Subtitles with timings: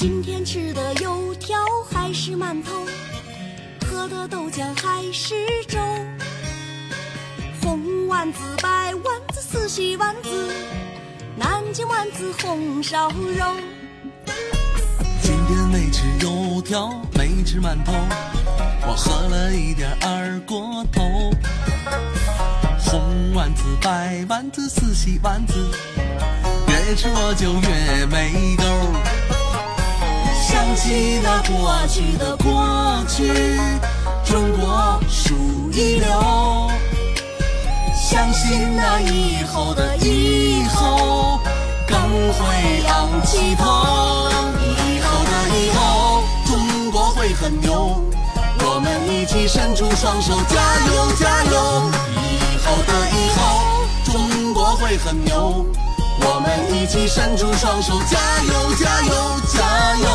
[0.00, 1.58] 今天吃的油条
[1.90, 2.80] 还是馒头。
[3.90, 5.34] 喝的豆浆还是
[5.66, 5.80] 粥。
[7.60, 10.54] 红丸子、白丸子、四喜丸子，
[11.36, 13.56] 南京丸子、红烧肉。
[15.20, 17.92] 今天没吃油条，没吃馒头，
[18.86, 21.02] 我喝了一点二锅头。
[22.78, 25.54] 红丸子、白丸子、四喜丸子，
[26.68, 29.09] 越吃我就越没够。
[30.60, 33.32] 想起那过去的过去，
[34.26, 35.34] 中国数
[35.72, 36.70] 一流。
[37.96, 41.40] 相信那以后的以后，
[41.88, 43.64] 更会昂起头。
[44.60, 47.98] 以后的以后，中国会很牛。
[48.62, 51.90] 我们一起伸出双手，加油加油！
[52.20, 53.42] 以后的以后，
[54.12, 55.64] 中国会很牛。
[56.32, 60.06] 我们一起伸出双手，加油加油加油！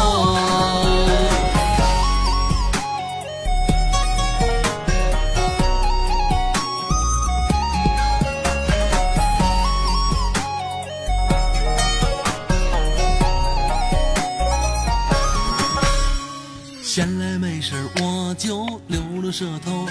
[16.81, 19.85] 闲来没事我就溜溜舌头，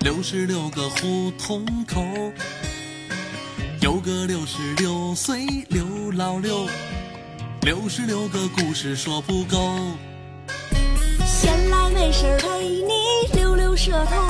[0.00, 2.00] 六十六个胡同口。
[3.80, 6.66] 有个六十六岁刘老六，
[7.62, 9.56] 六十六个故事说不够。
[11.24, 12.92] 闲来没事陪你
[13.32, 14.22] 溜溜舌头，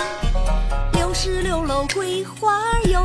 [0.92, 3.04] 六十六楼桂花油，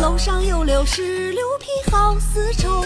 [0.00, 2.82] 楼上有六十六匹好丝绸，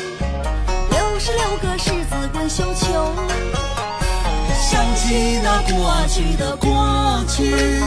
[0.91, 3.15] 六十六个狮子滚绣球。
[4.61, 7.79] 想起那过去的过去，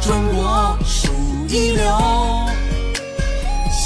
[0.00, 1.08] 中国数
[1.48, 2.46] 一流。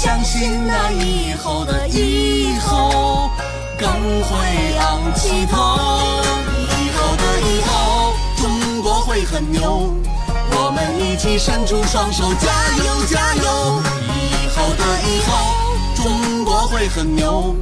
[0.03, 3.29] 相信那以后的以后，
[3.77, 5.77] 更会昂起头。
[6.71, 9.93] 以后的以后，中国会很牛。
[10.53, 13.79] 我们一起伸出双手，加油加油！
[14.09, 15.31] 以后的以后，
[15.95, 17.55] 中国会很牛。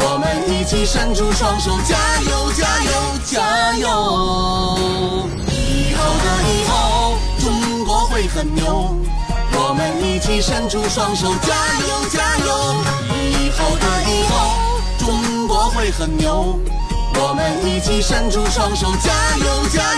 [0.00, 2.90] 我们一起伸出双手，加油加油
[3.24, 4.78] 加油！
[5.48, 8.94] 以后的以后，中国会很牛。
[9.68, 11.52] 我们一起伸出双手，加
[11.86, 12.74] 油加油！
[13.12, 16.58] 以后的以后，中国会很牛。
[17.20, 19.94] 我们一起伸出双手，加油加